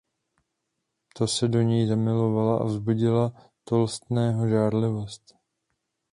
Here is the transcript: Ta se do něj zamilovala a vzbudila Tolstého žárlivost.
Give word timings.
Ta 1.15 1.27
se 1.27 1.47
do 1.47 1.61
něj 1.61 1.87
zamilovala 1.87 2.57
a 2.59 2.63
vzbudila 2.63 3.31
Tolstého 3.63 4.47
žárlivost. 4.49 5.35